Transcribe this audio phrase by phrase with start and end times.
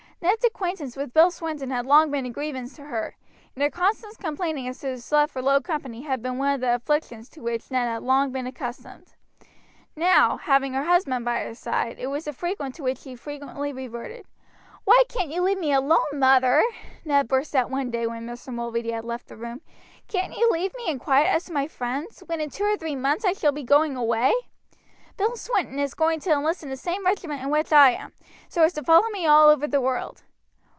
[0.23, 3.15] Ned's acquaintance with Bill Swinton had long been a grievance to her,
[3.55, 6.61] and her constant complainings as to his love for low company had been one of
[6.61, 9.15] the afflictions to which Ned had long been accustomed.
[9.95, 13.73] Now, having her husband by her side, it was a subject to which she frequently
[13.73, 14.27] reverted.
[14.83, 16.63] "Why can't you leave me alone, mother?"
[17.03, 18.53] Ned burst out one day when Mr.
[18.53, 19.61] Mulready had left the room.
[20.07, 22.95] "Can't you leave me in quiet as to my friends, when in two or three
[22.95, 24.31] months I shall be going away?
[25.17, 28.13] Bill Swinton is going to enlist in the same regiment in which I am,
[28.49, 30.23] so as to follow me all over the world.